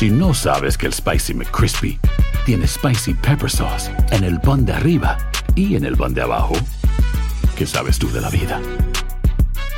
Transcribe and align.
Si 0.00 0.08
no 0.08 0.32
sabes 0.32 0.78
que 0.78 0.86
el 0.86 0.94
Spicy 0.94 1.34
McCrispy 1.34 2.00
tiene 2.46 2.66
Spicy 2.66 3.12
Pepper 3.12 3.50
Sauce 3.50 3.90
en 4.12 4.24
el 4.24 4.40
pan 4.40 4.64
de 4.64 4.72
arriba 4.72 5.18
y 5.54 5.76
en 5.76 5.84
el 5.84 5.94
pan 5.94 6.14
de 6.14 6.22
abajo, 6.22 6.54
¿qué 7.54 7.66
sabes 7.66 7.98
tú 7.98 8.10
de 8.10 8.22
la 8.22 8.30
vida? 8.30 8.62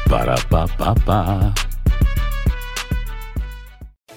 Para, 0.09 0.37
pa, 0.49 0.69
pa, 0.69 0.95
pa. 0.95 1.53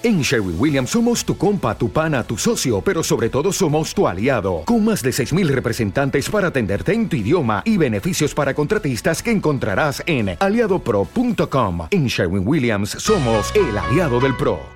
En 0.04 0.22
Sherwin 0.22 0.54
Williams 0.60 0.90
somos 0.90 1.24
tu 1.24 1.36
compa, 1.36 1.76
tu 1.76 1.90
pana, 1.90 2.22
tu 2.22 2.38
socio, 2.38 2.80
pero 2.82 3.02
sobre 3.02 3.28
todo 3.28 3.50
somos 3.50 3.92
tu 3.92 4.06
aliado, 4.06 4.62
con 4.64 4.84
más 4.84 5.02
de 5.02 5.10
6.000 5.10 5.48
representantes 5.48 6.30
para 6.30 6.46
atenderte 6.46 6.92
en 6.92 7.08
tu 7.08 7.16
idioma 7.16 7.62
y 7.64 7.78
beneficios 7.78 8.32
para 8.32 8.54
contratistas 8.54 9.24
que 9.24 9.32
encontrarás 9.32 10.04
en 10.06 10.36
aliadopro.com. 10.38 11.88
En 11.90 12.06
Sherwin 12.06 12.46
Williams 12.46 12.90
somos 12.90 13.52
el 13.56 13.76
aliado 13.76 14.20
del 14.20 14.36
PRO. 14.36 14.75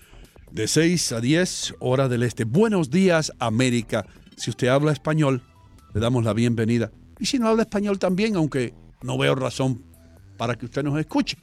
De 0.51 0.67
6 0.67 1.13
a 1.13 1.21
10, 1.21 1.75
hora 1.79 2.09
del 2.09 2.23
este. 2.23 2.43
Buenos 2.43 2.89
días, 2.89 3.31
América. 3.39 4.05
Si 4.35 4.49
usted 4.49 4.67
habla 4.67 4.91
español, 4.91 5.41
le 5.93 6.01
damos 6.01 6.25
la 6.25 6.33
bienvenida. 6.33 6.91
Y 7.19 7.25
si 7.25 7.39
no 7.39 7.47
habla 7.47 7.63
español 7.63 7.99
también, 7.99 8.35
aunque 8.35 8.73
no 9.01 9.17
veo 9.17 9.33
razón 9.33 9.81
para 10.35 10.55
que 10.55 10.65
usted 10.65 10.83
nos 10.83 10.99
escuche. 10.99 11.37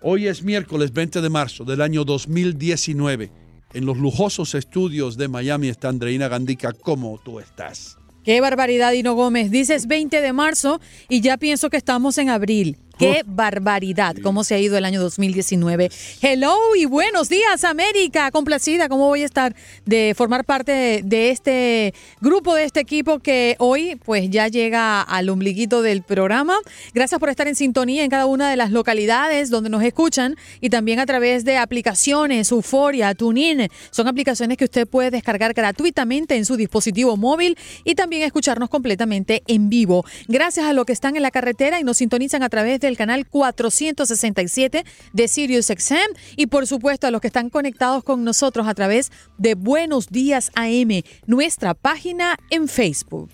Hoy 0.00 0.28
es 0.28 0.44
miércoles 0.44 0.92
20 0.92 1.20
de 1.20 1.28
marzo 1.28 1.64
del 1.64 1.82
año 1.82 2.04
2019. 2.04 3.32
En 3.74 3.84
los 3.84 3.96
lujosos 3.96 4.54
estudios 4.54 5.16
de 5.16 5.26
Miami 5.26 5.68
está 5.68 5.88
Andreina 5.88 6.28
Gandica. 6.28 6.72
¿Cómo 6.72 7.20
tú 7.24 7.40
estás? 7.40 7.98
Qué 8.22 8.40
barbaridad, 8.40 8.92
Dino 8.92 9.14
Gómez. 9.14 9.50
Dices 9.50 9.88
20 9.88 10.20
de 10.20 10.32
marzo 10.32 10.80
y 11.08 11.20
ya 11.20 11.36
pienso 11.36 11.68
que 11.68 11.78
estamos 11.78 12.16
en 12.18 12.30
abril. 12.30 12.78
Qué 13.02 13.24
barbaridad, 13.26 14.14
cómo 14.22 14.44
se 14.44 14.54
ha 14.54 14.58
ido 14.60 14.78
el 14.78 14.84
año 14.84 15.02
2019. 15.02 15.90
Hello 16.20 16.56
y 16.76 16.84
buenos 16.84 17.28
días, 17.28 17.64
América. 17.64 18.30
Complacida, 18.30 18.88
¿cómo 18.88 19.08
voy 19.08 19.22
a 19.22 19.24
estar 19.24 19.56
de 19.84 20.14
formar 20.16 20.44
parte 20.44 21.00
de, 21.02 21.30
este 21.30 21.94
grupo, 22.20 22.54
de 22.54 22.62
este 22.62 22.78
equipo 22.78 23.18
que 23.18 23.56
hoy 23.58 23.96
pues 24.04 24.30
ya 24.30 24.46
llega 24.46 25.02
al 25.02 25.28
ombliguito 25.30 25.82
del 25.82 26.02
programa? 26.04 26.54
Gracias 26.94 27.18
por 27.18 27.28
estar 27.28 27.48
en 27.48 27.56
sintonía 27.56 28.04
en 28.04 28.10
cada 28.10 28.26
una 28.26 28.48
de 28.48 28.56
las 28.56 28.70
localidades 28.70 29.50
donde 29.50 29.68
nos 29.68 29.82
escuchan 29.82 30.36
y 30.60 30.70
también 30.70 31.00
a 31.00 31.06
través 31.06 31.44
de 31.44 31.56
aplicaciones, 31.56 32.52
Euforia, 32.52 33.16
TuneIn. 33.16 33.68
Son 33.90 34.06
aplicaciones 34.06 34.56
que 34.56 34.66
usted 34.66 34.86
puede 34.86 35.10
descargar 35.10 35.54
gratuitamente 35.54 36.36
en 36.36 36.44
su 36.44 36.56
dispositivo 36.56 37.16
móvil 37.16 37.58
y 37.82 37.96
también 37.96 38.22
escucharnos 38.22 38.68
completamente 38.68 39.42
en 39.48 39.68
vivo. 39.68 40.04
Gracias 40.28 40.66
a 40.66 40.72
los 40.72 40.84
que 40.86 40.92
están 40.92 41.16
en 41.16 41.22
la 41.22 41.32
carretera 41.32 41.80
y 41.80 41.82
nos 41.82 41.96
sintonizan 41.96 42.44
a 42.44 42.48
través 42.48 42.78
del 42.92 42.98
canal 42.98 43.26
467 43.26 44.84
de 45.14 45.28
Sirius 45.28 45.66
XM 45.66 46.14
y 46.36 46.46
por 46.46 46.66
supuesto 46.66 47.06
a 47.06 47.10
los 47.10 47.22
que 47.22 47.28
están 47.28 47.48
conectados 47.48 48.04
con 48.04 48.22
nosotros 48.22 48.68
a 48.68 48.74
través 48.74 49.10
de 49.38 49.54
Buenos 49.54 50.08
Días 50.08 50.50
AM, 50.54 51.02
nuestra 51.26 51.72
página 51.72 52.36
en 52.50 52.68
Facebook. 52.68 53.30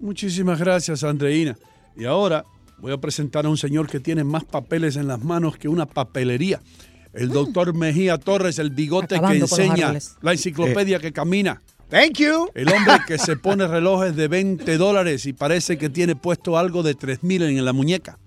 Muchísimas 0.00 0.58
gracias, 0.58 1.04
Andreina. 1.04 1.56
Y 1.96 2.04
ahora 2.04 2.44
voy 2.78 2.92
a 2.92 2.98
presentar 2.98 3.46
a 3.46 3.48
un 3.48 3.56
señor 3.56 3.86
que 3.88 4.00
tiene 4.00 4.24
más 4.24 4.44
papeles 4.44 4.96
en 4.96 5.06
las 5.06 5.22
manos 5.22 5.56
que 5.56 5.68
una 5.68 5.86
papelería. 5.86 6.60
El 7.12 7.28
doctor 7.28 7.74
Mejía 7.74 8.18
Torres, 8.18 8.58
el 8.58 8.70
bigote 8.70 9.08
que 9.08 9.16
Acabando 9.16 9.46
enseña, 9.46 9.94
la 10.20 10.32
enciclopedia 10.32 10.98
que 10.98 11.12
camina. 11.12 11.62
Thank 11.88 12.18
you. 12.18 12.48
El 12.54 12.68
hombre 12.72 12.94
que 13.06 13.16
se 13.18 13.36
pone 13.36 13.66
relojes 13.66 14.16
de 14.16 14.26
20 14.26 14.76
dólares 14.76 15.24
y 15.26 15.32
parece 15.32 15.78
que 15.78 15.88
tiene 15.88 16.16
puesto 16.16 16.58
algo 16.58 16.82
de 16.82 16.94
3 16.94 17.22
mil 17.22 17.42
en 17.42 17.64
la 17.64 17.72
muñeca. 17.72 18.18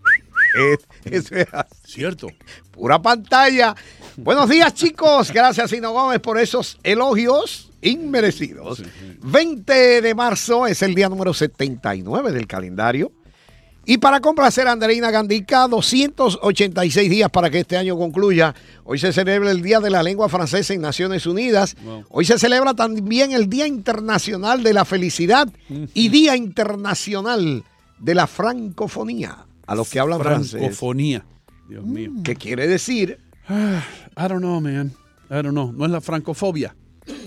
Eh, 0.58 0.78
Eso 1.06 1.36
es 1.36 1.48
¿Cierto? 1.86 2.28
pura 2.72 3.02
pantalla. 3.02 3.76
Buenos 4.18 4.50
días, 4.50 4.74
chicos. 4.74 5.32
Gracias, 5.32 5.70
Sino 5.70 5.92
Gómez, 5.92 6.20
por 6.20 6.40
esos 6.40 6.78
elogios 6.84 7.70
inmerecidos. 7.82 8.84
20 9.22 10.02
de 10.02 10.16
marzo 10.16 10.66
es 10.68 10.82
el 10.82 10.96
día 10.96 11.10
número 11.10 11.34
79 11.34 12.32
del 12.32 12.48
calendario. 12.48 13.12
Y 13.86 13.98
para 13.98 14.20
complacer 14.20 14.68
a 14.68 14.74
Andreina 14.74 15.10
Gandica, 15.10 15.68
286 15.68 17.10
días 17.10 17.30
para 17.32 17.50
que 17.50 17.62
este 17.62 17.76
año 17.76 17.98
concluya. 17.98 18.54
Hoy 18.84 19.00
se 19.00 19.12
celebra 19.12 19.50
el 19.50 19.64
Día 19.64 19.80
de 19.80 19.90
la 19.90 20.04
Lengua 20.04 20.30
Francesa 20.30 20.74
en 20.74 20.82
Naciones 20.82 21.26
Unidas. 21.26 21.76
Wow. 21.84 22.06
Hoy 22.10 22.26
se 22.26 22.38
celebra 22.38 22.76
también 22.76 23.32
el 23.32 23.50
Día 23.50 23.66
Internacional 23.66 24.62
de 24.62 24.74
la 24.74 24.86
Felicidad 24.86 25.48
y 25.96 26.10
Día 26.10 26.36
Internacional 26.36 27.64
de 27.98 28.16
la 28.16 28.28
Francofonía. 28.28 29.46
A 29.70 29.76
los 29.76 29.88
que 29.88 30.00
hablan 30.00 30.20
francés. 30.20 30.52
Francofonía. 30.60 31.24
Dios 31.70 31.86
mío. 31.86 32.12
¿Qué 32.24 32.36
quiere 32.36 32.68
decir? 32.68 33.20
I 33.48 34.28
don't 34.28 34.40
know, 34.40 34.60
man. 34.60 34.92
I 35.30 35.44
don't 35.44 35.52
know. 35.52 35.72
No 35.72 35.86
es 35.86 35.92
la 35.92 36.02
francofobia. 36.02 36.76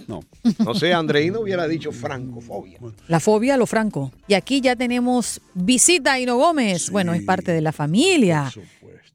No. 0.08 0.24
No 0.58 0.74
sé, 0.74 0.92
Andreino 0.92 1.38
hubiera 1.38 1.68
dicho 1.68 1.92
francofobia. 1.92 2.80
La 3.06 3.20
fobia 3.20 3.54
a 3.54 3.56
lo 3.56 3.66
franco. 3.66 4.10
Y 4.26 4.34
aquí 4.34 4.60
ya 4.60 4.74
tenemos 4.74 5.40
visita 5.54 6.14
a 6.14 6.18
Hino 6.18 6.36
Gómez. 6.36 6.90
Bueno, 6.90 7.14
es 7.14 7.22
parte 7.22 7.52
de 7.52 7.60
la 7.60 7.70
familia. 7.70 8.52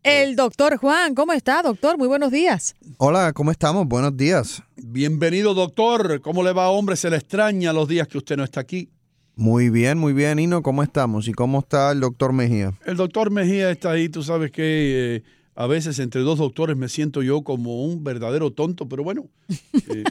El 0.04 0.38
doctor 0.38 0.78
Juan, 0.78 1.14
¿cómo 1.14 1.34
está, 1.34 1.62
doctor? 1.62 1.98
Muy 1.98 2.08
buenos 2.08 2.32
días. 2.32 2.78
Hola, 2.96 3.34
¿cómo 3.34 3.52
estamos? 3.52 3.86
Buenos 3.90 4.16
días. 4.16 4.64
Bienvenido, 4.78 5.54
doctor. 5.54 6.22
¿Cómo 6.22 6.44
le 6.44 6.54
va, 6.54 6.70
hombre? 6.70 6.96
Se 6.96 7.10
le 7.10 7.18
extraña 7.18 7.74
los 7.74 7.90
días 7.90 8.08
que 8.08 8.20
usted 8.20 8.38
no 8.38 8.46
está 8.46 8.62
aquí. 8.62 8.90
Muy 9.38 9.70
bien, 9.70 10.00
muy 10.00 10.14
bien, 10.14 10.40
Ino, 10.40 10.64
¿cómo 10.64 10.82
estamos? 10.82 11.28
¿Y 11.28 11.32
cómo 11.32 11.60
está 11.60 11.92
el 11.92 12.00
doctor 12.00 12.34
Mejía? 12.34 12.74
El 12.88 12.98
doctor 12.98 13.30
Mejía 13.30 13.70
está 13.70 13.92
ahí. 13.92 14.10
Tú 14.10 14.24
sabes 14.24 14.50
que 14.50 15.18
eh, 15.18 15.24
a 15.54 15.68
veces 15.68 16.00
entre 16.00 16.22
dos 16.22 16.40
doctores 16.40 16.76
me 16.76 16.90
siento 16.90 17.22
yo 17.22 17.44
como 17.44 17.86
un 17.86 18.04
verdadero 18.04 18.50
tonto, 18.50 18.90
pero 18.90 19.04
bueno. 19.04 19.28
eh, 19.74 20.04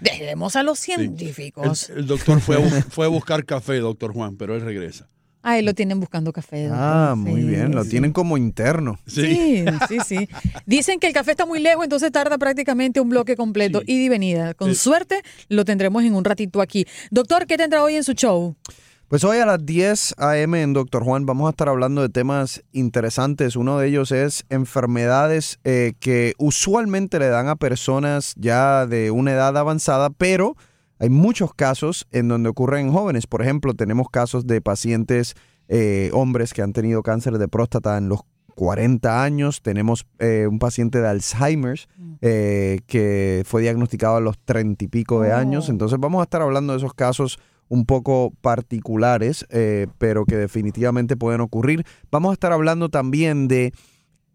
Dejemos 0.00 0.54
a 0.54 0.62
los 0.62 0.78
sí. 0.78 0.92
científicos. 0.94 1.90
El, 1.90 1.98
el 1.98 2.06
doctor 2.06 2.40
fue 2.40 2.62
a, 2.62 2.82
fue 2.88 3.06
a 3.06 3.08
buscar 3.08 3.44
café, 3.44 3.78
doctor 3.80 4.12
Juan, 4.12 4.36
pero 4.36 4.54
él 4.54 4.60
regresa. 4.60 5.08
Ahí 5.42 5.62
lo 5.62 5.72
tienen 5.74 6.00
buscando 6.00 6.32
café. 6.32 6.64
doctor. 6.64 6.78
Ah, 6.82 7.14
muy 7.16 7.40
Sí, 7.42 7.46
bien, 7.48 7.74
lo 7.74 7.84
sí. 7.84 7.90
tienen 7.90 8.12
como 8.12 8.36
interno. 8.36 8.98
Sí, 9.06 9.64
sí, 9.88 9.98
sí. 10.04 10.28
Dicen 10.66 10.98
que 10.98 11.06
el 11.06 11.12
café 11.12 11.30
está 11.30 11.46
muy 11.46 11.60
lejos, 11.60 11.84
entonces 11.84 12.10
tarda 12.12 12.38
prácticamente 12.38 13.00
un 13.00 13.08
bloque 13.08 13.36
completo, 13.36 13.80
Sí. 13.80 13.92
ida 13.92 14.02
y 14.04 14.08
venida. 14.08 14.54
Con 14.54 14.70
Sí. 14.70 14.80
suerte 14.80 15.22
lo 15.48 15.64
tendremos 15.64 16.02
en 16.04 16.14
un 16.14 16.24
ratito 16.24 16.60
aquí. 16.60 16.86
Doctor, 17.10 17.46
¿qué 17.46 17.56
tendrá 17.56 17.82
hoy 17.82 17.94
en 17.94 18.04
su 18.04 18.12
show? 18.14 18.56
Pues 19.06 19.24
hoy 19.24 19.38
a 19.38 19.46
las 19.46 19.64
10 19.64 20.14
a.m. 20.18 20.60
en 20.60 20.74
Doctor 20.74 21.02
Juan 21.02 21.24
vamos 21.24 21.46
a 21.46 21.50
estar 21.50 21.68
hablando 21.70 22.02
de 22.02 22.10
temas 22.10 22.62
interesantes. 22.72 23.56
Uno 23.56 23.78
de 23.78 23.88
ellos 23.88 24.12
es 24.12 24.44
enfermedades 24.50 25.58
eh, 25.64 25.94
que 25.98 26.34
usualmente 26.38 27.18
le 27.18 27.28
dan 27.28 27.48
a 27.48 27.56
personas 27.56 28.34
ya 28.36 28.86
de 28.86 29.10
una 29.10 29.32
edad 29.32 29.56
avanzada, 29.56 30.10
pero 30.10 30.56
hay 30.98 31.08
muchos 31.10 31.54
casos 31.54 32.06
en 32.12 32.28
donde 32.28 32.48
ocurren 32.48 32.86
en 32.88 32.92
jóvenes. 32.92 33.26
Por 33.26 33.42
ejemplo, 33.42 33.74
tenemos 33.74 34.08
casos 34.10 34.46
de 34.46 34.60
pacientes, 34.60 35.34
eh, 35.68 36.10
hombres 36.12 36.52
que 36.54 36.62
han 36.62 36.72
tenido 36.72 37.02
cáncer 37.02 37.38
de 37.38 37.48
próstata 37.48 37.96
en 37.98 38.08
los 38.08 38.20
40 38.54 39.22
años. 39.22 39.62
Tenemos 39.62 40.06
eh, 40.18 40.46
un 40.50 40.58
paciente 40.58 41.00
de 41.00 41.08
Alzheimer's 41.08 41.88
eh, 42.20 42.80
que 42.86 43.42
fue 43.46 43.62
diagnosticado 43.62 44.16
a 44.16 44.20
los 44.20 44.36
30 44.44 44.84
y 44.84 44.88
pico 44.88 45.20
de 45.20 45.32
Oh. 45.32 45.36
años. 45.36 45.68
Entonces 45.68 45.98
vamos 46.00 46.20
a 46.20 46.24
estar 46.24 46.42
hablando 46.42 46.72
de 46.72 46.78
esos 46.78 46.94
casos 46.94 47.38
un 47.68 47.84
poco 47.84 48.32
particulares, 48.40 49.46
pero 49.98 50.24
que 50.24 50.36
definitivamente 50.36 51.18
pueden 51.18 51.42
ocurrir. 51.42 51.84
Vamos 52.10 52.30
a 52.30 52.32
estar 52.32 52.50
hablando 52.50 52.88
también 52.88 53.46
de 53.46 53.74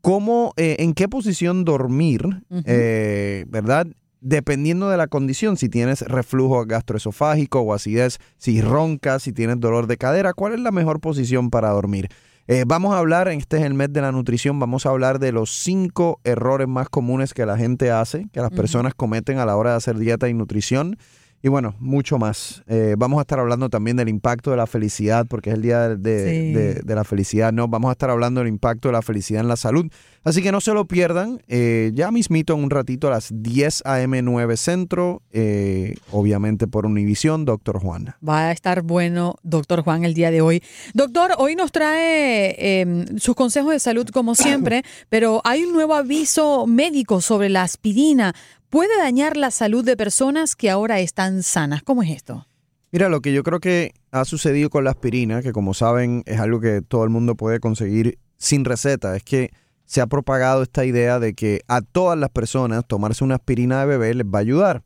cómo, 0.03 0.53
eh, 0.57 0.75
en 0.79 0.93
qué 0.93 1.07
posición 1.07 1.63
dormir, 1.63 2.43
eh, 2.65 3.45
¿verdad? 3.47 3.87
Dependiendo 4.25 4.89
de 4.89 4.95
la 4.95 5.07
condición, 5.07 5.57
si 5.57 5.67
tienes 5.67 5.99
reflujo 5.99 6.65
gastroesofágico 6.65 7.59
o 7.59 7.73
acidez, 7.73 8.19
si 8.37 8.61
roncas, 8.61 9.23
si 9.23 9.33
tienes 9.33 9.59
dolor 9.59 9.85
de 9.85 9.97
cadera, 9.97 10.33
¿cuál 10.33 10.53
es 10.53 10.61
la 10.61 10.71
mejor 10.71 11.01
posición 11.01 11.49
para 11.49 11.71
dormir? 11.71 12.07
Eh, 12.47 12.63
vamos 12.65 12.95
a 12.95 12.99
hablar, 12.99 13.27
este 13.27 13.57
es 13.57 13.63
el 13.63 13.73
mes 13.73 13.91
de 13.91 13.99
la 13.99 14.13
nutrición, 14.13 14.61
vamos 14.61 14.85
a 14.85 14.91
hablar 14.91 15.19
de 15.19 15.33
los 15.33 15.51
cinco 15.51 16.21
errores 16.23 16.69
más 16.69 16.87
comunes 16.87 17.33
que 17.33 17.45
la 17.45 17.57
gente 17.57 17.91
hace, 17.91 18.29
que 18.31 18.39
las 18.39 18.51
personas 18.51 18.93
cometen 18.95 19.39
a 19.39 19.45
la 19.45 19.57
hora 19.57 19.71
de 19.71 19.75
hacer 19.75 19.97
dieta 19.97 20.29
y 20.29 20.33
nutrición. 20.33 20.95
Y 21.45 21.49
bueno, 21.49 21.75
mucho 21.79 22.17
más. 22.17 22.63
Eh, 22.67 22.95
vamos 22.97 23.19
a 23.19 23.21
estar 23.21 23.37
hablando 23.37 23.69
también 23.69 23.97
del 23.97 24.07
impacto 24.07 24.49
de 24.51 24.57
la 24.57 24.65
felicidad, 24.65 25.25
porque 25.27 25.49
es 25.49 25.55
el 25.57 25.61
día 25.61 25.89
de, 25.89 26.19
Sí. 26.47 26.53
de- 26.53 26.73
de 26.75 26.95
la 26.95 27.03
felicidad, 27.03 27.51
¿no? 27.51 27.67
Vamos 27.67 27.89
a 27.89 27.91
estar 27.91 28.09
hablando 28.09 28.39
del 28.39 28.47
impacto 28.47 28.87
de 28.87 28.93
la 28.93 29.01
felicidad 29.01 29.41
en 29.41 29.49
la 29.49 29.57
salud. 29.57 29.85
Así 30.23 30.41
que 30.41 30.53
no 30.53 30.61
se 30.61 30.73
lo 30.73 30.85
pierdan. 30.85 31.41
eh, 31.49 31.91
ya 31.93 32.11
mismito 32.11 32.53
en 32.53 32.63
un 32.63 32.69
ratito 32.69 33.07
a 33.09 33.11
las 33.11 33.27
10 33.33 33.81
a.m. 33.85 34.21
9 34.21 34.55
Centro, 34.55 35.21
eh, 35.33 35.95
obviamente 36.11 36.65
por 36.67 36.85
Univisión, 36.85 37.43
Doctor 37.45 37.79
Juan. 37.79 38.15
Va 38.27 38.47
a 38.47 38.51
estar 38.53 38.81
bueno, 38.81 39.35
doctor 39.43 39.83
Juan, 39.83 40.05
el 40.05 40.13
día 40.13 40.31
de 40.31 40.39
hoy. 40.41 40.63
Doctor, 40.93 41.31
hoy 41.37 41.55
nos 41.57 41.71
trae 41.73 42.55
eh, 42.57 43.05
sus 43.17 43.35
consejos 43.35 43.73
de 43.73 43.79
salud 43.79 44.07
como 44.07 44.33
siempre, 44.35 44.83
pero 45.09 45.41
hay 45.43 45.63
un 45.65 45.73
nuevo 45.73 45.93
aviso 45.93 46.65
médico 46.67 47.19
sobre 47.19 47.49
la 47.49 47.63
aspirina. 47.63 48.33
¿Puede 48.73 48.97
dañar 48.97 49.37
la 49.37 49.51
salud 49.51 49.85
de 49.85 49.95
personas 49.95 50.55
que 50.55 50.71
ahora 50.71 50.99
están 50.99 51.43
sanas? 51.43 51.83
¿Cómo 51.83 52.01
es 52.01 52.09
esto? 52.09 52.47
Mira, 52.91 53.07
lo 53.07 53.21
que 53.21 53.31
yo 53.31 53.43
creo 53.43 53.59
que 53.59 53.93
ha 54.09 54.25
sucedido 54.25 54.71
con 54.71 54.83
la 54.83 54.89
aspirina, 54.89 55.43
que 55.43 55.51
como 55.51 55.75
saben 55.75 56.23
es 56.25 56.39
algo 56.39 56.59
que 56.59 56.81
todo 56.81 57.03
el 57.03 57.11
mundo 57.11 57.35
puede 57.35 57.59
conseguir 57.59 58.17
sin 58.37 58.65
receta, 58.65 59.15
es 59.15 59.21
que 59.21 59.51
se 59.85 60.01
ha 60.01 60.07
propagado 60.07 60.63
esta 60.63 60.85
idea 60.85 61.19
de 61.19 61.35
que 61.35 61.61
a 61.67 61.81
todas 61.81 62.17
las 62.17 62.31
personas 62.31 62.83
tomarse 62.87 63.23
una 63.23 63.35
aspirina 63.35 63.79
de 63.79 63.85
bebé 63.85 64.15
les 64.15 64.25
va 64.25 64.39
a 64.39 64.41
ayudar. 64.41 64.83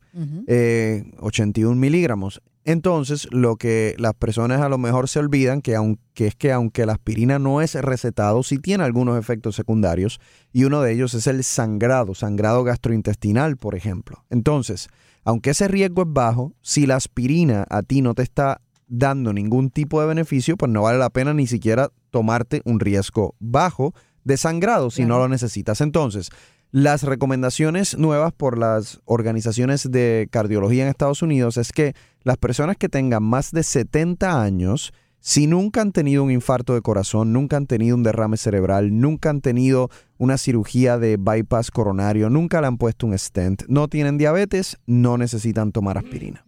eh, 0.48 1.10
81 1.20 1.74
miligramos. 1.74 2.42
Entonces, 2.68 3.26
lo 3.30 3.56
que 3.56 3.94
las 3.96 4.12
personas 4.12 4.60
a 4.60 4.68
lo 4.68 4.76
mejor 4.76 5.08
se 5.08 5.18
olvidan 5.18 5.62
que, 5.62 5.74
aunque 5.74 6.26
es 6.26 6.34
que 6.34 6.52
aunque 6.52 6.84
la 6.84 6.92
aspirina 6.92 7.38
no 7.38 7.62
es 7.62 7.74
recetado, 7.74 8.42
sí 8.42 8.58
tiene 8.58 8.84
algunos 8.84 9.18
efectos 9.18 9.56
secundarios 9.56 10.20
y 10.52 10.64
uno 10.64 10.82
de 10.82 10.92
ellos 10.92 11.14
es 11.14 11.26
el 11.28 11.42
sangrado, 11.44 12.14
sangrado 12.14 12.64
gastrointestinal, 12.64 13.56
por 13.56 13.74
ejemplo. 13.74 14.22
Entonces, 14.28 14.88
aunque 15.24 15.48
ese 15.48 15.66
riesgo 15.66 16.02
es 16.02 16.08
bajo, 16.10 16.52
si 16.60 16.84
la 16.84 16.96
aspirina 16.96 17.64
a 17.70 17.82
ti 17.82 18.02
no 18.02 18.12
te 18.12 18.22
está 18.22 18.60
dando 18.86 19.32
ningún 19.32 19.70
tipo 19.70 20.02
de 20.02 20.06
beneficio, 20.06 20.58
pues 20.58 20.70
no 20.70 20.82
vale 20.82 20.98
la 20.98 21.08
pena 21.08 21.32
ni 21.32 21.46
siquiera 21.46 21.88
tomarte 22.10 22.60
un 22.66 22.80
riesgo 22.80 23.34
bajo 23.38 23.94
de 24.24 24.36
sangrado 24.36 24.90
si 24.90 25.06
no 25.06 25.16
lo 25.16 25.26
necesitas. 25.26 25.80
Entonces, 25.80 26.28
las 26.70 27.02
recomendaciones 27.02 27.96
nuevas 27.96 28.32
por 28.32 28.58
las 28.58 29.00
organizaciones 29.04 29.90
de 29.90 30.28
cardiología 30.30 30.82
en 30.82 30.90
Estados 30.90 31.22
Unidos 31.22 31.56
es 31.56 31.72
que 31.72 31.94
las 32.24 32.36
personas 32.36 32.76
que 32.76 32.88
tengan 32.88 33.22
más 33.22 33.52
de 33.52 33.62
70 33.62 34.42
años, 34.42 34.92
si 35.20 35.46
nunca 35.46 35.80
han 35.80 35.92
tenido 35.92 36.22
un 36.22 36.30
infarto 36.30 36.74
de 36.74 36.82
corazón, 36.82 37.32
nunca 37.32 37.56
han 37.56 37.66
tenido 37.66 37.96
un 37.96 38.02
derrame 38.02 38.36
cerebral, 38.36 38.98
nunca 38.98 39.30
han 39.30 39.40
tenido 39.40 39.88
una 40.18 40.36
cirugía 40.36 40.98
de 40.98 41.16
bypass 41.16 41.70
coronario, 41.70 42.28
nunca 42.28 42.60
le 42.60 42.66
han 42.66 42.76
puesto 42.76 43.06
un 43.06 43.18
stent, 43.18 43.62
no 43.68 43.88
tienen 43.88 44.18
diabetes, 44.18 44.76
no 44.86 45.16
necesitan 45.16 45.72
tomar 45.72 45.96
aspirina. 45.96 46.44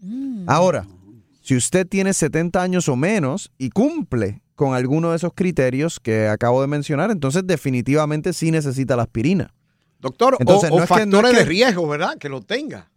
Ahora, 0.46 0.86
si 1.40 1.56
usted 1.56 1.86
tiene 1.86 2.12
70 2.12 2.62
años 2.62 2.88
o 2.88 2.96
menos 2.96 3.50
y 3.56 3.70
cumple 3.70 4.42
con 4.54 4.74
alguno 4.74 5.10
de 5.10 5.16
esos 5.16 5.32
criterios 5.34 5.98
que 5.98 6.28
acabo 6.28 6.60
de 6.60 6.66
mencionar, 6.66 7.10
entonces 7.10 7.46
definitivamente 7.46 8.34
sí 8.34 8.50
necesita 8.50 8.96
la 8.96 9.04
aspirina. 9.04 9.54
Doctor, 10.00 10.34
o- 10.34 10.36
Entonces, 10.40 10.70
o, 10.70 10.78
no 10.78 10.82
es 10.84 10.88
que- 10.88 10.94
no 10.94 11.02
es 11.02 11.04
factores 11.22 11.30
que- 11.32 11.38
de 11.38 11.44
riesgo, 11.44 11.88
¿verdad? 11.88 12.16
Que 12.18 12.28
lo 12.28 12.40
tenga. 12.40 12.90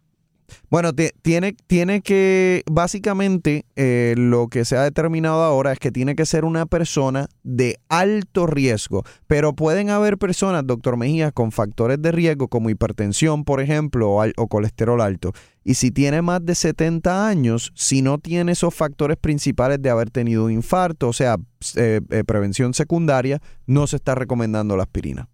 Bueno, 0.70 0.92
ti- 0.92 1.08
tiene, 1.22 1.54
tiene 1.66 2.00
que, 2.02 2.62
básicamente, 2.70 3.64
eh, 3.76 4.14
lo 4.16 4.48
que 4.48 4.64
se 4.64 4.76
ha 4.76 4.82
determinado 4.82 5.42
ahora 5.42 5.72
es 5.72 5.78
que 5.78 5.90
tiene 5.90 6.14
que 6.14 6.26
ser 6.26 6.44
una 6.44 6.66
persona 6.66 7.28
de 7.42 7.78
alto 7.88 8.46
riesgo, 8.46 9.04
pero 9.26 9.54
pueden 9.54 9.88
haber 9.90 10.18
personas, 10.18 10.66
doctor 10.66 10.96
Mejía, 10.96 11.32
con 11.32 11.50
factores 11.50 12.00
de 12.00 12.12
riesgo 12.12 12.48
como 12.48 12.70
hipertensión, 12.70 13.44
por 13.44 13.60
ejemplo, 13.60 14.12
o 14.36 14.48
colesterol 14.48 15.00
alto. 15.00 15.32
Y 15.64 15.74
si 15.74 15.90
tiene 15.90 16.20
más 16.22 16.44
de 16.44 16.54
70 16.54 17.26
años, 17.26 17.72
si 17.74 18.02
no 18.02 18.18
tiene 18.18 18.52
esos 18.52 18.74
factores 18.74 19.16
principales 19.16 19.80
de 19.80 19.90
haber 19.90 20.10
tenido 20.10 20.44
un 20.44 20.52
infarto, 20.52 21.08
o 21.08 21.12
sea, 21.12 21.36
eh, 21.76 22.00
eh, 22.10 22.22
prevención 22.24 22.74
secundaria, 22.74 23.40
no 23.66 23.86
se 23.86 23.96
está 23.96 24.14
recomendando 24.14 24.76
la 24.76 24.82
aspirina. 24.84 25.28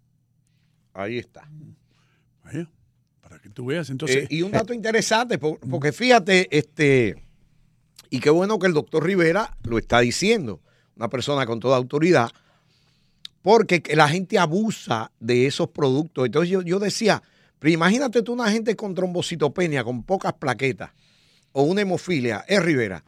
Ahí 0.93 1.17
está. 1.17 1.47
Para 3.21 3.39
que 3.39 3.49
tú 3.49 3.65
veas, 3.65 3.89
entonces. 3.89 4.23
Eh, 4.23 4.27
y 4.29 4.41
un 4.41 4.51
dato 4.51 4.73
interesante, 4.73 5.37
por- 5.37 5.59
porque 5.59 5.91
fíjate, 5.91 6.47
este, 6.55 7.15
y 8.09 8.19
qué 8.19 8.29
bueno 8.29 8.59
que 8.59 8.67
el 8.67 8.73
doctor 8.73 9.05
Rivera 9.05 9.55
lo 9.63 9.77
está 9.77 9.99
diciendo, 10.01 10.59
una 10.97 11.07
persona 11.09 11.45
con 11.45 11.59
toda 11.59 11.77
autoridad, 11.77 12.29
porque 13.41 13.81
que 13.81 13.95
la 13.95 14.07
gente 14.09 14.37
abusa 14.37 15.11
de 15.19 15.45
esos 15.47 15.69
productos. 15.69 16.25
Entonces 16.25 16.49
yo, 16.49 16.61
yo 16.61 16.77
decía, 16.79 17.23
pero 17.59 17.71
imagínate 17.73 18.21
tú 18.21 18.33
una 18.33 18.51
gente 18.51 18.75
con 18.75 18.93
trombocitopenia, 18.93 19.83
con 19.83 20.03
pocas 20.03 20.33
plaquetas, 20.33 20.91
o 21.53 21.63
una 21.63 21.81
hemofilia, 21.81 22.43
es 22.47 22.61
Rivera. 22.61 23.03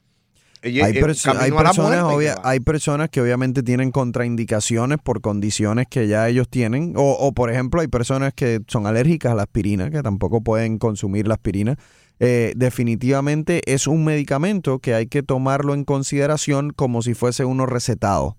Hay, 0.81 0.97
eh, 0.97 1.01
perso- 1.01 1.31
hay 1.41 1.51
personas, 1.67 1.89
muerte, 2.13 2.31
hay 2.43 2.59
personas 2.61 3.09
que 3.09 3.19
obviamente 3.21 3.63
tienen 3.63 3.91
contraindicaciones 3.91 4.97
por 5.03 5.19
condiciones 5.21 5.87
que 5.89 6.07
ya 6.07 6.27
ellos 6.29 6.47
tienen. 6.49 6.93
O, 6.95 7.11
o, 7.11 7.33
por 7.33 7.51
ejemplo, 7.51 7.81
hay 7.81 7.87
personas 7.87 8.33
que 8.33 8.61
son 8.67 8.87
alérgicas 8.87 9.33
a 9.33 9.35
la 9.35 9.43
aspirina, 9.43 9.91
que 9.91 10.01
tampoco 10.01 10.41
pueden 10.41 10.77
consumir 10.77 11.27
la 11.27 11.33
aspirina. 11.33 11.77
Eh, 12.19 12.53
definitivamente 12.55 13.61
es 13.65 13.87
un 13.87 14.05
medicamento 14.05 14.79
que 14.79 14.93
hay 14.93 15.07
que 15.07 15.23
tomarlo 15.23 15.73
en 15.73 15.83
consideración 15.83 16.71
como 16.71 17.01
si 17.01 17.13
fuese 17.13 17.43
uno 17.43 17.65
recetado. 17.65 18.37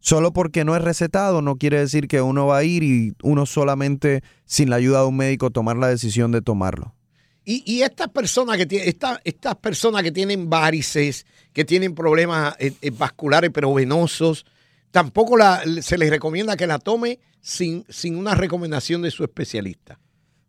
Solo 0.00 0.32
porque 0.32 0.64
no 0.64 0.74
es 0.76 0.82
recetado 0.82 1.40
no 1.40 1.56
quiere 1.56 1.78
decir 1.78 2.08
que 2.08 2.20
uno 2.20 2.46
va 2.46 2.58
a 2.58 2.64
ir 2.64 2.82
y 2.82 3.14
uno 3.22 3.46
solamente 3.46 4.22
sin 4.44 4.68
la 4.70 4.76
ayuda 4.76 5.00
de 5.02 5.06
un 5.06 5.16
médico 5.16 5.50
tomar 5.50 5.76
la 5.76 5.88
decisión 5.88 6.30
de 6.32 6.42
tomarlo. 6.42 6.94
Y, 7.44 7.62
y 7.70 7.82
estas 7.82 8.08
personas 8.08 8.56
que 8.56 8.66
tienen, 8.66 8.88
esta- 8.88 9.20
estas 9.24 9.56
personas 9.56 10.02
que 10.02 10.10
tienen 10.12 10.48
varices, 10.48 11.26
que 11.52 11.64
tienen 11.64 11.94
problemas 11.94 12.56
eh, 12.58 12.72
eh, 12.80 12.90
vasculares 12.90 13.50
pero 13.52 13.72
venosos, 13.74 14.46
tampoco 14.90 15.36
la- 15.36 15.62
se 15.82 15.98
les 15.98 16.08
recomienda 16.10 16.56
que 16.56 16.66
la 16.66 16.78
tome 16.78 17.18
sin, 17.40 17.84
sin 17.88 18.16
una 18.16 18.34
recomendación 18.34 19.02
de 19.02 19.10
su 19.10 19.24
especialista. 19.24 19.98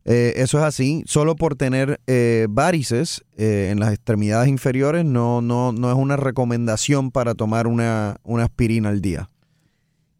Eh, 0.05 0.33
eso 0.37 0.59
es 0.59 0.63
así. 0.63 1.03
Solo 1.07 1.35
por 1.35 1.55
tener 1.55 1.99
eh, 2.07 2.45
varices 2.49 3.25
eh, 3.37 3.69
en 3.71 3.79
las 3.79 3.91
extremidades 3.91 4.47
inferiores 4.47 5.03
no, 5.03 5.41
no, 5.41 5.71
no 5.73 5.89
es 5.91 5.97
una 5.97 6.15
recomendación 6.15 7.09
para 7.11 7.33
tomar 7.33 7.65
una, 7.67 8.17
una 8.23 8.43
aspirina 8.43 8.89
al 8.89 9.01
día. 9.01 9.29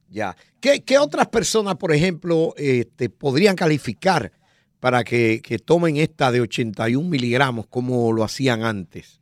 Ya. 0.10 0.36
¿Qué, 0.60 0.84
qué 0.84 0.98
otras 0.98 1.28
personas, 1.28 1.76
por 1.76 1.94
ejemplo, 1.94 2.54
este, 2.58 3.10
podrían 3.10 3.56
calificar 3.56 4.32
para 4.86 5.04
que, 5.04 5.42
que 5.42 5.58
tomen 5.58 5.98
esta 5.98 6.32
de 6.32 6.42
81 6.42 7.10
miligramos 7.10 7.66
como 7.66 8.14
lo 8.14 8.24
hacían 8.24 8.62
antes? 8.62 9.20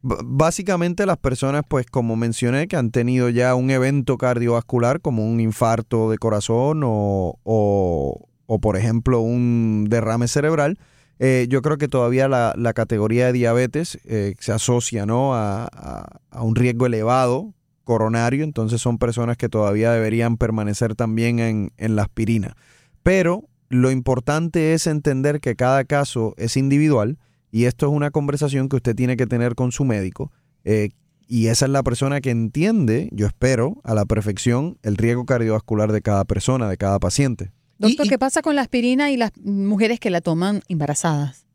Básicamente 0.00 1.04
las 1.04 1.18
personas, 1.18 1.60
pues 1.68 1.84
como 1.84 2.16
mencioné, 2.16 2.68
que 2.68 2.76
han 2.76 2.90
tenido 2.90 3.28
ya 3.28 3.54
un 3.54 3.70
evento 3.70 4.16
cardiovascular 4.16 5.02
como 5.02 5.30
un 5.30 5.40
infarto 5.40 6.10
de 6.10 6.16
corazón 6.16 6.80
o, 6.86 7.38
o- 7.44 8.58
por 8.62 8.78
ejemplo 8.78 9.20
un 9.20 9.88
derrame 9.90 10.26
cerebral, 10.26 10.78
eh, 11.18 11.48
yo 11.50 11.60
creo 11.60 11.76
que 11.76 11.88
todavía 11.88 12.26
la, 12.26 12.54
la 12.56 12.72
categoría 12.72 13.26
de 13.26 13.34
diabetes 13.34 13.98
eh, 14.06 14.34
se 14.38 14.52
asocia 14.52 15.04
¿no? 15.04 15.34
a, 15.34 15.64
a- 15.70 16.18
a 16.30 16.42
un 16.42 16.54
riesgo 16.56 16.86
elevado 16.86 17.52
coronario, 17.84 18.42
entonces 18.42 18.80
son 18.80 18.96
personas 18.96 19.36
que 19.36 19.50
todavía 19.50 19.92
deberían 19.92 20.38
permanecer 20.38 20.94
también 20.94 21.40
en, 21.40 21.72
en 21.76 21.94
la 21.94 22.04
aspirina. 22.04 22.56
Pero 23.02 23.50
lo 23.68 23.90
importante 23.90 24.72
es 24.74 24.86
entender 24.86 25.40
que 25.40 25.56
cada 25.56 25.84
caso 25.84 26.34
es 26.36 26.56
individual 26.56 27.18
y 27.50 27.64
esto 27.64 27.86
es 27.86 27.92
una 27.92 28.10
conversación 28.10 28.68
que 28.68 28.76
usted 28.76 28.94
tiene 28.94 29.16
que 29.16 29.26
tener 29.26 29.54
con 29.54 29.72
su 29.72 29.84
médico. 29.84 30.32
eh, 30.64 30.90
y 31.26 31.46
esa 31.46 31.64
es 31.64 31.70
la 31.70 31.82
persona 31.82 32.20
que 32.20 32.30
entiende, 32.30 33.08
yo 33.10 33.26
espero, 33.26 33.80
a 33.82 33.94
la 33.94 34.04
perfección 34.04 34.76
el 34.82 34.98
riesgo 34.98 35.24
cardiovascular 35.24 35.90
de 35.90 36.02
cada 36.02 36.24
persona, 36.26 36.68
de 36.68 36.76
cada 36.76 36.98
paciente. 36.98 37.50
Doctor, 37.78 38.04
y- 38.04 38.08
¿qué 38.10 38.18
pasa 38.18 38.42
con 38.42 38.54
la 38.56 38.60
aspirina 38.60 39.10
y 39.10 39.16
las 39.16 39.32
mujeres 39.42 39.98
que 40.00 40.10
la 40.10 40.20
toman 40.20 40.60
embarazadas? 40.68 41.46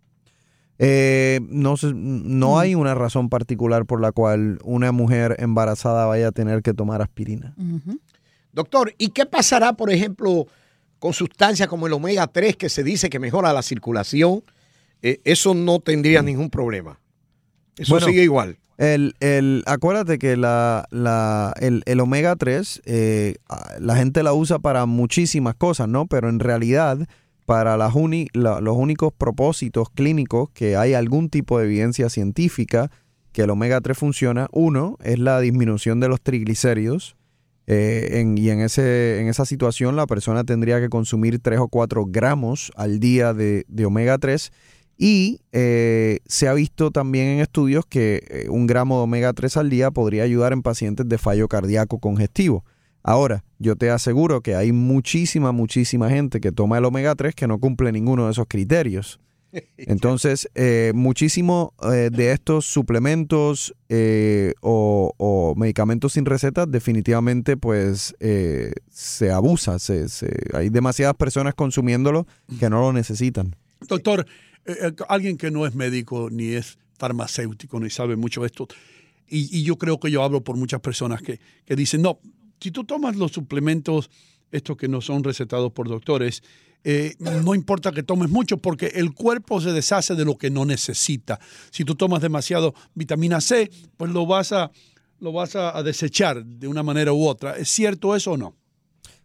Eh, 0.80 1.40
no, 1.50 1.76
no 1.94 2.58
hay 2.60 2.74
una 2.74 2.96
razón 2.96 3.30
particular 3.30 3.86
por 3.86 4.02
la 4.02 4.12
cual 4.12 4.58
una 4.64 4.92
mujer 4.92 5.36
embarazada 5.40 6.06
vaya 6.08 6.30
a 6.30 6.32
tener 6.32 6.62
que 6.64 6.74
tomar 6.74 7.02
aspirina. 7.04 7.54
Doctor, 8.54 8.94
¿y 8.98 9.10
qué 9.10 9.26
pasará, 9.26 9.74
por 9.74 9.92
ejemplo, 9.92 10.48
con 11.00 11.14
sustancias 11.14 11.68
como 11.70 11.88
el 11.88 11.94
omega 11.94 12.28
3 12.28 12.56
que 12.58 12.70
se 12.70 12.84
dice 12.84 13.10
que 13.10 13.20
mejora 13.20 13.54
la 13.54 13.62
circulación? 13.62 14.44
Eh, 15.02 15.22
eso 15.24 15.54
no 15.54 15.80
tendría 15.80 16.22
ningún 16.22 16.50
problema. 16.50 17.00
Eso 17.78 17.94
Bueno, 17.94 18.08
sigue 18.08 18.24
igual. 18.24 18.58
El, 18.78 19.16
el, 19.20 19.64
acuérdate 19.66 20.20
que 20.20 20.38
la, 20.38 20.86
la, 20.92 21.54
el, 21.60 21.84
el 21.86 22.00
omega 22.00 22.36
3, 22.36 22.82
eh, 22.86 23.36
la 23.80 23.96
gente 23.96 24.24
la 24.24 24.34
usa 24.34 24.60
para 24.60 24.86
muchísimas 24.86 25.56
cosas, 25.56 25.88
¿no? 25.90 26.06
Pero 26.08 26.30
en 26.30 26.40
realidad, 26.40 26.98
para 27.46 27.76
las 27.78 27.94
uni- 27.96 28.28
la- 28.34 28.62
los 28.62 28.78
únicos 28.78 29.12
propósitos 29.18 29.90
clínicos 29.90 30.50
que 30.54 30.78
hay 30.78 30.94
algún 30.94 31.30
tipo 31.30 31.60
de 31.60 31.66
evidencia 31.66 32.10
científica 32.10 32.90
que 33.34 33.42
el 33.44 33.50
omega 33.50 33.80
3 33.82 33.98
funciona, 33.98 34.48
uno 34.52 34.98
es 35.04 35.20
la 35.20 35.40
disminución 35.42 36.00
de 36.00 36.08
los 36.10 36.22
triglicéridos. 36.22 37.16
Eh, 37.70 38.20
en- 38.20 38.38
y 38.38 38.50
en, 38.50 38.60
ese, 38.62 39.22
en 39.22 39.28
esa 39.30 39.46
situación 39.46 39.96
la 39.96 40.08
persona 40.08 40.44
tendría 40.44 40.82
que 40.82 40.90
consumir 40.90 41.40
3 41.40 41.60
o 41.60 41.68
4 41.70 42.06
gramos 42.08 42.72
al 42.76 43.00
día 43.00 43.34
de, 43.34 43.64
de 43.70 43.86
omega 43.86 44.18
3 44.18 44.52
Y 44.98 45.40
eh, 45.54 46.20
se 46.26 46.50
ha 46.50 46.54
visto 46.54 46.92
también 46.92 47.28
en 47.28 47.40
estudios 47.40 47.86
que 47.88 48.22
eh, 48.30 48.50
un 48.50 48.68
gramo 48.68 48.98
de 48.98 49.04
omega 49.04 49.32
3 49.32 49.56
al 49.56 49.70
día 49.70 49.92
podría 49.92 50.24
ayudar 50.24 50.52
en 50.52 50.62
pacientes 50.62 51.08
de 51.08 51.18
fallo 51.18 51.48
cardíaco 51.48 52.00
congestivo. 52.00 52.66
Ahora, 53.02 53.46
yo 53.60 53.78
te 53.78 53.90
aseguro 53.92 54.42
que 54.42 54.56
hay 54.56 54.74
muchísima, 54.74 55.54
muchísima 55.54 56.10
gente 56.10 56.42
que 56.42 56.52
toma 56.52 56.80
el 56.80 56.86
omega 56.86 57.16
3 57.16 57.34
que 57.34 57.48
no 57.48 57.60
cumple 57.60 57.94
ninguno 57.94 58.26
de 58.26 58.32
esos 58.32 58.46
criterios. 58.50 59.22
Entonces, 59.78 60.50
eh, 60.56 60.92
muchísimo 60.94 61.74
eh, 61.92 62.10
de 62.12 62.32
estos 62.32 62.66
suplementos 62.66 63.74
eh, 63.90 64.54
o, 64.62 65.54
medicamentos 65.58 66.14
sin 66.14 66.26
receta 66.26 66.66
definitivamente 66.66 67.58
pues 67.58 68.16
se 68.90 69.32
abusa. 69.32 69.80
Se, 69.80 70.08
hay 70.54 70.70
demasiadas 70.70 71.16
personas 71.16 71.56
consumiéndolo 71.56 72.28
que 72.60 72.70
no 72.70 72.82
lo 72.82 72.94
necesitan. 72.94 73.56
Doctor, 73.88 74.26
alguien 75.08 75.38
que 75.38 75.52
no 75.52 75.66
es 75.66 75.74
médico 75.74 76.30
ni 76.30 76.54
es 76.54 76.78
farmacéutico 76.98 77.80
ni 77.80 77.90
sabe 77.90 78.16
mucho 78.16 78.42
de 78.42 78.48
esto, 78.48 78.68
y, 79.28 79.58
y 79.58 79.64
yo 79.64 79.78
creo 79.78 80.00
que 80.00 80.12
yo 80.12 80.24
hablo 80.24 80.44
por 80.44 80.58
muchas 80.58 80.82
personas 80.82 81.22
que, 81.22 81.40
que 81.66 81.76
dicen, 81.76 82.02
no, 82.02 82.20
si 82.60 82.72
tú 82.72 82.84
tomas 82.84 83.16
los 83.16 83.32
suplementos, 83.32 84.10
estos 84.52 84.78
que 84.78 84.88
no 84.88 85.02
son 85.02 85.24
recetados 85.24 85.72
por 85.72 85.88
doctores, 85.88 86.44
eh, 86.84 87.16
no 87.20 87.54
importa 87.56 87.92
que 87.92 88.04
tomes 88.04 88.30
mucho 88.30 88.58
porque 88.58 88.88
el 88.96 89.14
cuerpo 89.14 89.60
se 89.62 89.72
deshace 89.74 90.16
de 90.16 90.26
lo 90.26 90.38
que 90.38 90.50
no 90.50 90.66
necesita. 90.66 91.40
Si 91.72 91.84
tú 91.86 91.96
tomas 91.96 92.22
demasiado 92.22 92.74
vitamina 92.96 93.42
C, 93.42 93.70
pues 93.98 94.12
lo 94.12 94.26
vas 94.26 94.52
a, 94.54 94.72
lo 95.20 95.32
vas 95.34 95.56
a, 95.56 95.78
a 95.78 95.84
desechar 95.84 96.46
de 96.46 96.68
una 96.68 96.84
manera 96.84 97.12
u 97.14 97.28
otra. 97.28 97.58
¿Es 97.58 97.70
cierto 97.70 98.16
eso 98.16 98.32
o 98.32 98.38
no? 98.38 98.56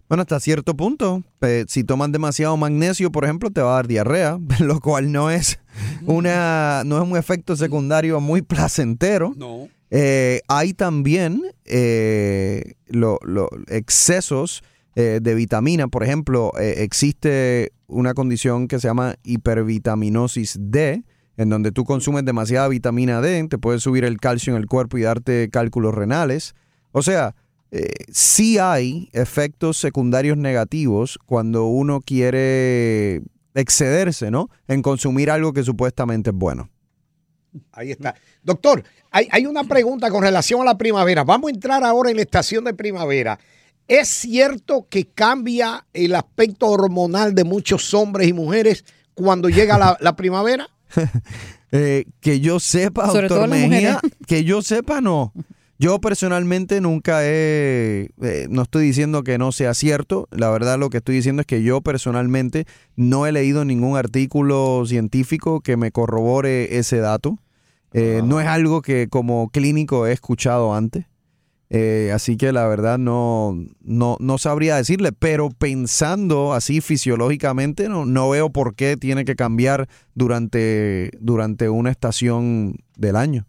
Bueno, 0.08 0.20
hasta 0.22 0.38
cierto 0.38 0.76
punto. 0.76 1.22
eh, 1.40 1.64
si 1.68 1.82
toman 1.82 2.12
demasiado 2.12 2.56
magnesio, 2.58 3.10
por 3.10 3.24
ejemplo, 3.24 3.50
te 3.50 3.62
va 3.62 3.72
a 3.72 3.74
dar 3.76 3.86
diarrea, 3.88 4.38
lo 4.60 4.80
cual 4.80 5.10
no 5.12 5.30
es 5.30 5.58
una, 6.06 6.82
no 6.84 7.02
es 7.02 7.08
un 7.08 7.16
efecto 7.16 7.56
secundario 7.56 8.20
muy 8.20 8.42
placentero. 8.42 9.32
No. 9.36 9.68
Eh, 9.90 10.40
hay 10.48 10.74
también 10.74 11.42
eh, 11.64 12.74
lo- 12.88 13.18
lo- 13.22 13.48
excesos 13.68 14.62
eh, 14.96 15.18
de 15.20 15.34
vitamina. 15.34 15.88
Por 15.88 16.04
ejemplo, 16.04 16.52
eh, 16.58 16.76
existe 16.78 17.72
una 17.86 18.14
condición 18.14 18.68
que 18.68 18.78
se 18.78 18.88
llama 18.88 19.16
hipervitaminosis 19.24 20.56
D, 20.60 21.02
en 21.36 21.48
donde 21.48 21.72
tú 21.72 21.84
consumes 21.84 22.24
demasiada 22.24 22.68
vitamina 22.68 23.20
D, 23.20 23.48
te 23.48 23.58
puede 23.58 23.80
subir 23.80 24.04
el 24.04 24.18
calcio 24.18 24.54
en 24.54 24.60
el 24.60 24.66
cuerpo 24.66 24.96
y 24.98 25.02
darte 25.02 25.50
cálculos 25.50 25.94
renales. 25.94 26.54
O 26.92 27.02
sea, 27.02 27.34
eh, 27.72 27.90
sí 28.12 28.58
hay 28.58 29.08
efectos 29.12 29.78
secundarios 29.78 30.36
negativos 30.36 31.18
cuando 31.26 31.64
uno 31.64 32.00
quiere 32.00 33.22
excederse, 33.54 34.30
¿no? 34.30 34.48
En 34.68 34.80
consumir 34.80 35.28
algo 35.28 35.52
que 35.52 35.64
supuestamente 35.64 36.30
es 36.30 36.36
bueno. 36.36 36.70
Ahí 37.72 37.90
está. 37.90 38.14
Doctor, 38.44 38.84
hay, 39.10 39.26
hay 39.32 39.46
una 39.46 39.64
pregunta 39.64 40.08
con 40.10 40.22
relación 40.22 40.60
a 40.60 40.64
la 40.64 40.78
primavera. 40.78 41.24
Vamos 41.24 41.50
a 41.50 41.54
entrar 41.54 41.82
ahora 41.82 42.10
en 42.10 42.16
la 42.16 42.22
estación 42.22 42.62
de 42.62 42.74
primavera. 42.74 43.40
¿Es 43.88 44.08
cierto 44.08 44.86
que 44.88 45.06
cambia 45.06 45.86
el 45.92 46.14
aspecto 46.14 46.68
hormonal 46.68 47.34
de 47.34 47.44
muchos 47.44 47.92
hombres 47.94 48.28
y 48.28 48.32
mujeres 48.32 48.84
cuando 49.14 49.48
llega 49.48 49.78
la, 49.78 49.96
la 50.00 50.16
primavera? 50.16 50.68
Eh, 51.76 52.04
que 52.20 52.38
yo 52.38 52.60
sepa, 52.60 53.08
Sobre 53.10 53.26
doctor 53.26 53.48
Mejía, 53.48 53.98
que 54.28 54.44
yo 54.44 54.62
sepa, 54.62 55.00
no. 55.00 55.32
Yo 55.76 56.00
personalmente 56.00 56.80
nunca 56.80 57.24
he, 57.24 58.10
eh, 58.22 58.46
no 58.48 58.62
estoy 58.62 58.86
diciendo 58.86 59.24
que 59.24 59.38
no 59.38 59.50
sea 59.50 59.74
cierto, 59.74 60.28
la 60.30 60.50
verdad 60.50 60.78
lo 60.78 60.88
que 60.88 60.98
estoy 60.98 61.16
diciendo 61.16 61.40
es 61.40 61.46
que 61.46 61.64
yo 61.64 61.80
personalmente 61.80 62.66
no 62.94 63.26
he 63.26 63.32
leído 63.32 63.64
ningún 63.64 63.96
artículo 63.96 64.84
científico 64.86 65.62
que 65.62 65.76
me 65.76 65.90
corrobore 65.90 66.78
ese 66.78 66.98
dato. 66.98 67.38
Eh, 67.92 68.22
No 68.24 68.40
es 68.40 68.46
algo 68.46 68.80
que 68.80 69.08
como 69.08 69.48
clínico 69.50 70.06
he 70.06 70.12
escuchado 70.12 70.74
antes. 70.76 71.06
Eh, 71.70 72.12
así 72.14 72.36
que 72.36 72.52
la 72.52 72.66
verdad 72.68 72.98
no, 72.98 73.56
no, 73.82 74.16
no 74.20 74.38
sabría 74.38 74.76
decirle, 74.76 75.12
pero 75.12 75.50
pensando 75.50 76.52
así 76.52 76.80
fisiológicamente, 76.80 77.88
no, 77.88 78.04
no 78.06 78.28
veo 78.30 78.50
por 78.50 78.74
qué 78.74 78.96
tiene 78.96 79.24
que 79.24 79.34
cambiar 79.34 79.88
durante, 80.14 81.10
durante 81.20 81.68
una 81.68 81.90
estación 81.90 82.76
del 82.96 83.16
año. 83.16 83.46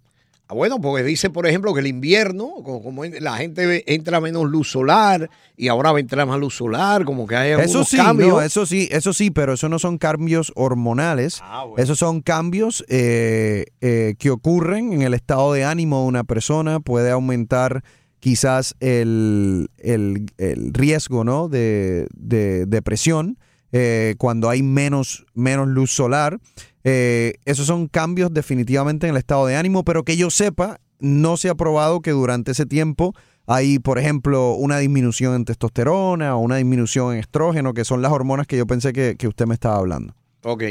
Ah, 0.47 0.53
Bueno, 0.53 0.79
porque 0.79 1.03
dice, 1.03 1.29
por 1.31 1.47
ejemplo, 1.47 1.73
que 1.73 1.79
el 1.79 1.87
invierno, 1.87 2.51
como, 2.63 2.81
como 2.83 3.03
la 3.05 3.37
gente 3.37 3.83
entra 3.93 4.21
menos 4.21 4.45
luz 4.45 4.69
solar 4.71 5.29
y 5.57 5.67
ahora 5.69 5.91
va 5.91 5.97
a 5.97 6.01
entrar 6.01 6.25
más 6.27 6.39
luz 6.39 6.55
solar, 6.55 7.03
como 7.03 7.25
que 7.27 7.35
hay 7.35 7.51
Eso 7.51 7.61
algunos 7.61 7.89
sí, 7.89 7.97
cambios. 7.97 8.29
no, 8.29 8.41
eso 8.41 8.65
sí, 8.67 8.87
eso 8.91 9.11
sí, 9.11 9.31
pero 9.31 9.53
eso 9.53 9.69
no 9.69 9.79
son 9.79 9.97
cambios 9.97 10.51
hormonales. 10.55 11.41
Esos 11.77 11.97
son 11.99 12.21
cambios 12.21 12.85
eh, 12.89 13.65
eh, 13.81 14.15
que 14.19 14.29
ocurren 14.29 14.93
en 14.93 15.01
el 15.01 15.13
estado 15.15 15.51
de 15.53 15.65
ánimo 15.65 16.01
de 16.01 16.07
una 16.07 16.23
persona. 16.23 16.79
Puede 16.79 17.09
aumentar 17.09 17.83
quizás 18.25 18.73
el, 18.79 19.69
el- 19.77 20.25
el 20.39 20.73
riesgo 20.73 21.23
¿no? 21.23 21.47
de, 21.47 22.07
de 22.15 22.65
depresión 22.65 23.37
eh, 23.71 24.15
cuando 24.17 24.49
hay 24.49 24.63
menos, 24.63 25.27
menos 25.35 25.67
luz 25.67 25.91
solar. 25.91 26.39
Eh, 26.83 27.35
esos 27.45 27.67
son 27.67 27.87
cambios 27.87 28.33
definitivamente 28.33 29.05
en 29.05 29.11
el 29.11 29.17
estado 29.17 29.45
de 29.45 29.55
ánimo, 29.55 29.83
pero 29.85 30.03
que 30.03 30.17
yo 30.17 30.31
sepa, 30.31 30.79
no 30.99 31.37
se 31.37 31.49
ha 31.49 31.55
probado 31.55 32.01
que 32.01 32.09
durante 32.11 32.53
ese 32.53 32.65
tiempo 32.65 33.13
hay, 33.45 33.77
por 33.77 33.99
ejemplo, 33.99 34.53
una 34.55 34.79
disminución 34.79 35.35
en 35.35 35.45
testosterona 35.45 36.35
o 36.35 36.39
una 36.39 36.55
disminución 36.57 37.13
en 37.13 37.19
estrógeno, 37.19 37.75
que 37.75 37.85
son 37.85 38.01
las 38.01 38.11
hormonas 38.11 38.47
que 38.47 38.57
yo 38.57 38.65
pensé 38.65 38.91
que, 38.91 39.17
que 39.19 39.27
usted 39.27 39.45
me 39.45 39.53
estaba 39.53 39.77
hablando. 39.77 40.15
Ok. 40.43 40.63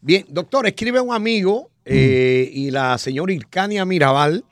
Bien, 0.00 0.24
doctor, 0.28 0.66
escribe 0.66 1.00
un 1.00 1.14
amigo 1.14 1.70
eh, 1.84 2.50
y 2.52 2.72
la 2.72 2.98
señora 2.98 3.32
Ircania 3.32 3.84
Mirabal 3.84 4.44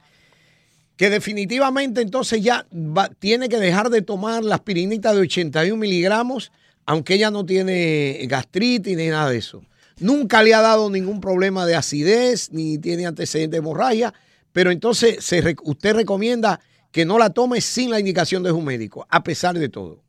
que 0.97 1.11
definitivamente 1.11 2.01
entonces 2.01 2.43
ya 2.43 2.67
va- 2.73 3.09
tiene 3.19 3.49
que 3.49 3.59
dejar 3.59 3.91
de 3.91 4.03
tomar 4.03 4.45
la 4.45 4.57
aspirinita 4.57 5.13
de 5.13 5.21
81 5.21 5.77
miligramos, 5.79 6.53
aunque 6.87 7.15
ella 7.15 7.31
no 7.31 7.45
tiene 7.45 8.25
gastritis 8.29 8.97
ni 8.97 9.07
nada 9.09 9.31
de 9.31 9.39
eso. 9.39 9.63
Nunca 9.99 10.43
le 10.43 10.55
ha 10.55 10.61
dado 10.61 10.91
ningún 10.91 11.21
problema 11.21 11.67
de 11.67 11.75
acidez 11.77 12.51
ni 12.53 12.79
tiene 12.79 13.07
antecedentes 13.07 13.53
de 13.53 13.59
hemorragia, 13.59 14.13
pero 14.53 14.71
entonces 14.71 15.19
usted 15.65 15.95
recomienda 15.95 16.61
que 16.93 17.05
no 17.05 17.19
la 17.19 17.31
tome 17.31 17.61
sin 17.61 17.91
la 17.91 17.99
indicación 17.99 18.43
de 18.43 18.53
un 18.53 18.65
médico, 18.65 19.07
a 19.11 19.23
pesar 19.25 19.59
de 19.59 19.69
todo. 19.69 20.03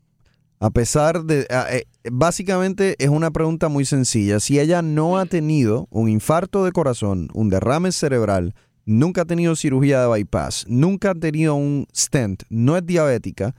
A 0.59 0.69
pesar 0.71 1.23
de, 1.23 1.47
eh, 1.71 1.83
básicamente 2.11 2.95
es 2.97 3.09
una 3.09 3.29
pregunta 3.31 3.69
muy 3.69 3.85
sencilla. 3.85 4.39
Si 4.39 4.59
ella 4.59 4.81
no 4.81 5.17
ha 5.17 5.25
tenido 5.25 5.87
un 5.91 6.09
infarto 6.09 6.63
de 6.63 6.71
corazón, 6.71 7.29
un 7.33 7.49
derrame 7.49 7.91
cerebral, 7.91 8.55
nunca 8.85 9.21
ha 9.21 9.25
tenido 9.25 9.55
cirugía 9.55 10.01
de 10.01 10.07
bypass, 10.07 10.65
nunca 10.67 11.11
ha 11.11 11.15
tenido 11.15 11.55
un 11.55 11.87
stent, 11.93 12.43
no 12.49 12.77
es 12.77 12.85
diabética, 12.85 13.55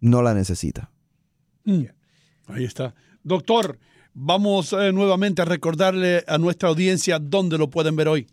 no 0.00 0.22
la 0.22 0.34
necesita. 0.34 0.90
Ahí 2.46 2.64
está. 2.64 2.94
Doctor, 3.22 3.78
vamos 4.14 4.72
eh, 4.72 4.92
nuevamente 4.92 5.42
a 5.42 5.44
recordarle 5.44 6.24
a 6.26 6.38
nuestra 6.38 6.68
audiencia 6.68 7.18
dónde 7.18 7.58
lo 7.58 7.70
pueden 7.70 7.96
ver 7.96 8.08
hoy. 8.08 8.26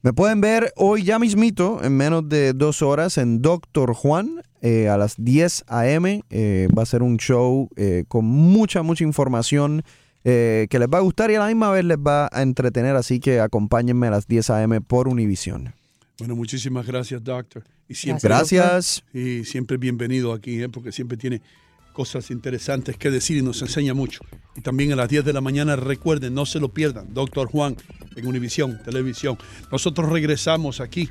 Me 0.00 0.12
pueden 0.12 0.40
ver 0.40 0.72
hoy 0.76 1.02
ya 1.02 1.18
mismito, 1.18 1.82
en 1.82 1.96
menos 1.96 2.28
de 2.28 2.52
dos 2.52 2.82
horas, 2.82 3.18
en 3.18 3.42
Doctor 3.42 3.94
Juan, 3.94 4.40
eh, 4.62 4.88
a 4.88 4.96
las 4.96 5.16
10 5.18 5.64
a.m. 5.66 6.22
Eh, 6.30 6.68
va 6.76 6.84
a 6.84 6.86
ser 6.86 7.02
un 7.02 7.16
show 7.16 7.68
con 8.06 8.24
mucha, 8.24 8.82
mucha 8.82 9.04
información 9.04 9.82
eh, 10.24 10.66
que 10.70 10.78
les 10.78 10.88
va 10.88 10.98
a 10.98 11.00
gustar 11.00 11.30
y 11.30 11.36
a 11.36 11.40
la 11.40 11.46
misma 11.46 11.70
vez 11.70 11.84
les 11.84 11.98
va 11.98 12.28
a 12.32 12.42
entretener, 12.42 12.96
así 12.96 13.20
que 13.20 13.40
acompáñenme 13.40 14.08
a 14.08 14.10
las 14.10 14.26
10 14.26 14.50
a.m. 14.50 14.80
por 14.80 15.08
Univisión. 15.08 15.74
Bueno, 16.18 16.34
muchísimas 16.34 16.86
gracias, 16.86 17.22
doctor. 17.22 17.64
Y 17.88 17.94
siempre, 17.94 18.28
Gracias. 18.28 19.04
Y 19.14 19.44
siempre 19.44 19.76
bienvenido 19.76 20.32
aquí, 20.32 20.62
¿eh? 20.62 20.68
porque 20.68 20.92
siempre 20.92 21.16
tiene 21.16 21.40
cosas 21.92 22.30
interesantes 22.30 22.96
que 22.96 23.10
decir 23.10 23.36
y 23.36 23.42
nos 23.42 23.62
enseña 23.62 23.94
mucho. 23.94 24.20
Y 24.56 24.60
también 24.60 24.92
a 24.92 24.96
las 24.96 25.08
10 25.08 25.24
de 25.24 25.32
la 25.32 25.40
mañana, 25.40 25.76
recuerden, 25.76 26.34
no 26.34 26.46
se 26.46 26.60
lo 26.60 26.68
pierdan, 26.68 27.12
Doctor 27.14 27.48
Juan 27.48 27.76
en 28.14 28.26
Univisión, 28.26 28.80
Televisión. 28.84 29.38
Nosotros 29.72 30.08
regresamos 30.08 30.80
aquí 30.80 31.08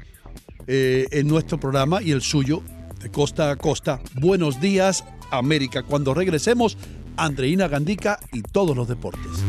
eh, 0.67 1.07
en 1.11 1.27
nuestro 1.27 1.59
programa 1.59 2.01
y 2.01 2.11
el 2.11 2.21
suyo 2.21 2.61
de 3.01 3.09
costa 3.09 3.51
a 3.51 3.55
costa. 3.55 4.01
Buenos 4.19 4.59
días, 4.61 5.03
América. 5.31 5.83
Cuando 5.83 6.13
regresemos, 6.13 6.77
Andreina 7.17 7.67
Gandica 7.67 8.19
y 8.31 8.43
todos 8.43 8.77
los 8.77 8.87
deportes. 8.87 9.43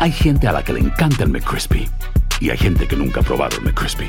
Hay 0.00 0.12
gente 0.12 0.48
a 0.48 0.52
la 0.52 0.62
que 0.64 0.72
le 0.72 0.80
encanta 0.80 1.24
el 1.24 1.30
McCrispy 1.30 1.86
y 2.40 2.50
hay 2.50 2.56
gente 2.56 2.86
que 2.86 2.96
nunca 2.96 3.20
ha 3.20 3.22
probado 3.22 3.58
el 3.58 3.64
McCrispy. 3.64 4.08